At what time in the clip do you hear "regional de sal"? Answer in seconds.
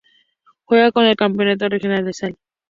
1.69-2.35